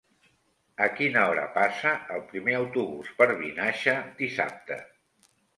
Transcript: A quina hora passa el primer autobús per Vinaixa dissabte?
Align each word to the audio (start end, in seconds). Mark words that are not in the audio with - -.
A 0.85 0.87
quina 0.99 1.25
hora 1.31 1.43
passa 1.57 1.93
el 2.17 2.25
primer 2.33 2.57
autobús 2.63 3.13
per 3.21 3.31
Vinaixa 3.45 3.97
dissabte? 4.23 4.83